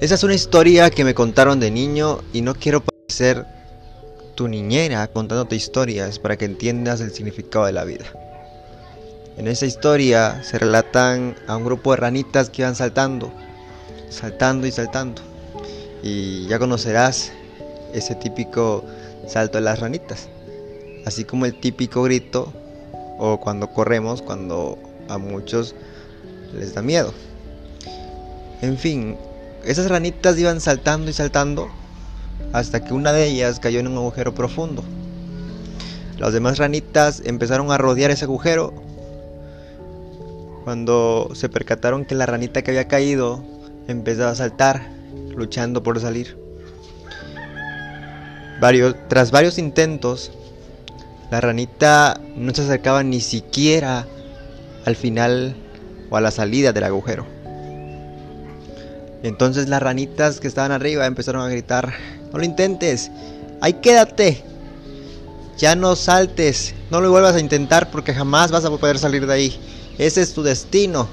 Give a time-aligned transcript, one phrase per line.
[0.00, 3.44] Esa es una historia que me contaron de niño y no quiero parecer
[4.36, 8.04] tu niñera contándote historias para que entiendas el significado de la vida.
[9.36, 13.32] En esa historia se relatan a un grupo de ranitas que iban saltando,
[14.08, 15.20] saltando y saltando.
[16.04, 17.32] Y ya conocerás
[17.92, 18.84] ese típico
[19.26, 20.28] salto de las ranitas,
[21.06, 22.52] así como el típico grito
[23.18, 24.78] o cuando corremos cuando
[25.08, 25.74] a muchos
[26.54, 27.12] les da miedo.
[28.62, 29.16] En fin,
[29.64, 31.68] esas ranitas iban saltando y saltando
[32.52, 34.84] hasta que una de ellas cayó en un agujero profundo.
[36.18, 38.72] Las demás ranitas empezaron a rodear ese agujero.
[40.64, 43.42] Cuando se percataron que la ranita que había caído
[43.86, 44.88] empezaba a saltar,
[45.34, 46.36] luchando por salir.
[49.08, 50.32] tras varios intentos,
[51.30, 54.06] la ranita no se acercaba ni siquiera
[54.84, 55.54] al final
[56.10, 57.37] o a la salida del agujero.
[59.22, 61.92] Entonces las ranitas que estaban arriba empezaron a gritar,
[62.32, 63.10] no lo intentes,
[63.60, 64.44] ahí quédate,
[65.56, 69.34] ya no saltes, no lo vuelvas a intentar porque jamás vas a poder salir de
[69.34, 69.60] ahí,
[69.98, 71.08] ese es tu destino.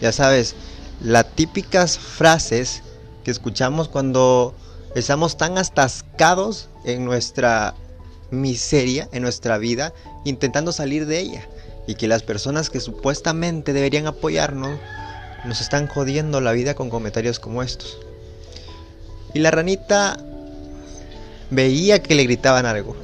[0.00, 0.56] Ya sabes,
[1.00, 2.82] las típicas frases
[3.22, 4.54] que escuchamos cuando
[4.94, 7.74] estamos tan atascados en nuestra
[8.30, 9.92] miseria, en nuestra vida,
[10.24, 11.48] intentando salir de ella.
[11.86, 14.78] Y que las personas que supuestamente deberían apoyarnos
[15.44, 17.98] nos están jodiendo la vida con comentarios como estos.
[19.34, 20.18] Y la ranita
[21.50, 22.96] veía que le gritaban algo.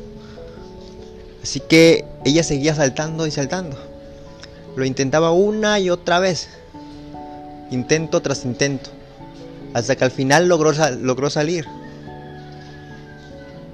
[1.43, 3.77] Así que ella seguía saltando y saltando.
[4.77, 6.49] Lo intentaba una y otra vez.
[7.71, 8.91] Intento tras intento.
[9.75, 11.67] Hasta que al final logró, logró salir.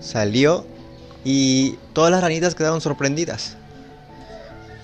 [0.00, 0.64] Salió
[1.24, 3.56] y todas las ranitas quedaron sorprendidas.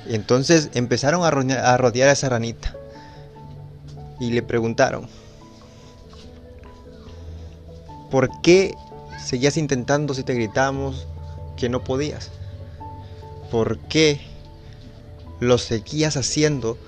[0.09, 1.31] Y entonces empezaron a
[1.77, 2.75] rodear a esa ranita
[4.21, 5.09] y le preguntaron,
[8.11, 8.75] ¿por qué
[9.19, 11.07] seguías intentando si te gritamos
[11.57, 12.31] que no podías?
[13.51, 14.21] ¿Por qué
[15.41, 16.79] lo seguías haciendo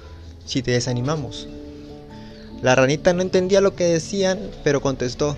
[0.44, 1.48] si te desanimamos?
[2.60, 5.36] La ranita no entendía lo que decían, pero contestó,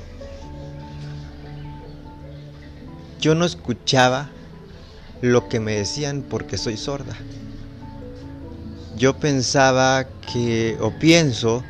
[3.21, 4.31] yo no escuchaba
[5.23, 7.17] lo que me decían porque soy sorda.
[8.99, 11.65] Yo pensaba que, o pienso,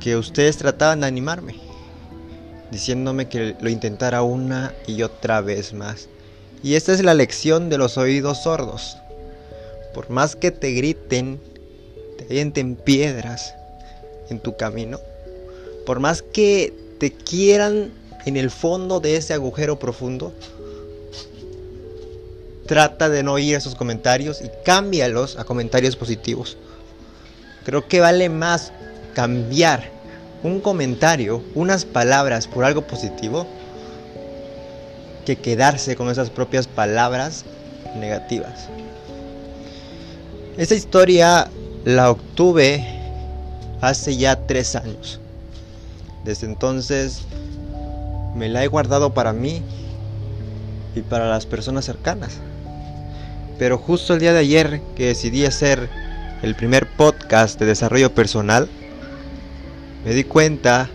[0.00, 1.56] que ustedes trataban de animarme,
[2.70, 6.08] diciéndome que lo intentara una y otra vez más.
[6.62, 8.96] Y esta es la lección de los oídos sordos.
[9.94, 11.40] Por más que te griten,
[12.18, 13.54] te avienten piedras
[14.28, 14.98] en tu camino,
[15.84, 17.92] por más que te quieran
[18.26, 20.32] en el fondo de ese agujero profundo,
[22.66, 26.56] trata de no oír esos comentarios y cámbialos a comentarios positivos.
[27.64, 28.72] Creo que vale más
[29.16, 29.88] cambiar
[30.42, 33.46] un comentario, unas palabras por algo positivo,
[35.24, 37.46] que quedarse con esas propias palabras
[37.98, 38.68] negativas.
[40.58, 41.48] Esta historia
[41.86, 42.86] la obtuve
[43.80, 45.18] hace ya tres años.
[46.22, 47.22] Desde entonces
[48.34, 49.62] me la he guardado para mí
[50.94, 52.34] y para las personas cercanas.
[53.58, 55.88] Pero justo el día de ayer que decidí hacer
[56.42, 58.68] el primer podcast de desarrollo personal,
[60.06, 60.88] me di cuenta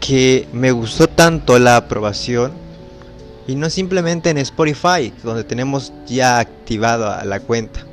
[0.00, 2.52] que me gustó tanto la aprobación
[3.46, 7.86] y no simplemente en Spotify, donde tenemos ya activada la cuenta,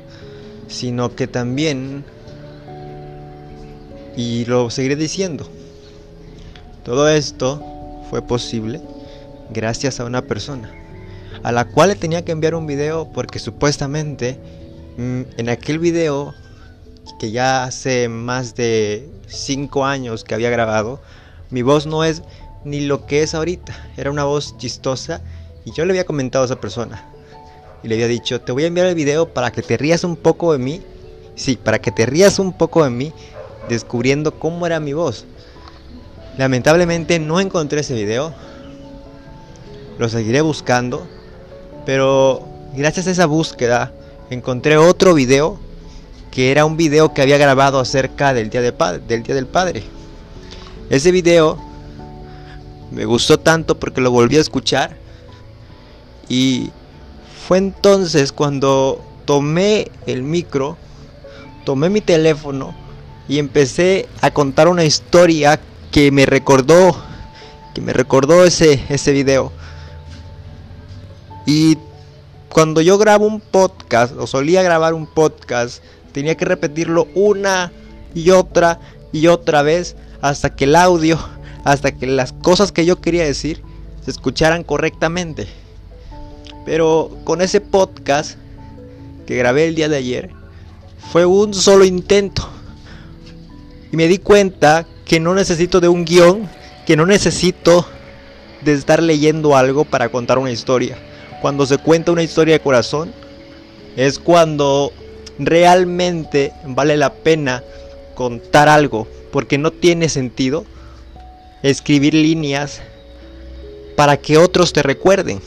[0.68, 2.04] sino que también,
[4.14, 5.48] y lo seguiré diciendo,
[6.84, 8.82] todo esto fue posible
[9.48, 10.70] gracias a una persona,
[11.44, 14.38] a la cual le tenía que enviar un video porque supuestamente
[14.98, 16.34] mm, en aquel video
[17.18, 21.00] que ya hace más de 5 años que había grabado,
[21.50, 22.22] mi voz no es
[22.64, 23.74] ni lo que es ahorita.
[23.96, 25.20] Era una voz chistosa
[25.64, 27.04] y yo le había comentado a esa persona.
[27.82, 30.16] Y le había dicho, te voy a enviar el video para que te rías un
[30.16, 30.82] poco de mí.
[31.34, 33.12] Sí, para que te rías un poco de mí
[33.68, 35.24] descubriendo cómo era mi voz.
[36.38, 38.34] Lamentablemente no encontré ese video.
[39.98, 41.06] Lo seguiré buscando.
[41.84, 43.92] Pero gracias a esa búsqueda
[44.30, 45.60] encontré otro video
[46.36, 49.82] que era un video que había grabado acerca del Día, del, día del Padre.
[50.90, 51.58] Ese video
[52.90, 54.98] me gustó tanto porque lo volví a escuchar
[56.28, 56.68] y
[57.48, 60.76] fue entonces cuando tomé el micro,
[61.64, 62.74] tomé mi teléfono
[63.28, 65.58] y empecé a contar una historia
[65.90, 66.94] que me recordó,
[67.74, 69.52] que me recordó ese, ese video.
[71.46, 71.78] Y
[72.50, 75.82] cuando yo grabo un podcast, o solía grabar un podcast,
[76.16, 77.70] tenía que repetirlo una
[78.14, 78.80] y otra
[79.12, 81.18] y otra vez hasta que el audio
[81.62, 83.60] hasta que las cosas que yo quería decir
[84.02, 85.46] se escucharan correctamente.
[86.64, 88.38] Pero con ese podcast
[89.26, 90.30] que grabé el día de ayer,
[91.12, 92.48] fue un solo intento.
[93.92, 96.48] Y me di cuenta que no necesito de un guion,
[96.86, 97.84] que no necesito
[98.64, 100.96] de estar leyendo algo para contar una historia.
[101.42, 103.12] Cuando se cuenta una historia de corazón,
[103.96, 104.92] es cuando
[105.38, 107.62] realmente vale la pena
[108.14, 110.64] contar algo, porque no tiene sentido
[111.62, 112.80] escribir líneas
[113.96, 115.40] para que otros te recuerden.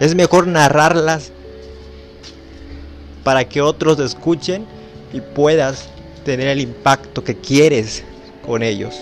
[0.00, 1.32] Es mejor narrarlas
[3.22, 4.66] para que otros escuchen
[5.12, 5.88] y puedas
[6.24, 8.02] tener el impacto que quieres
[8.44, 9.00] con ellos.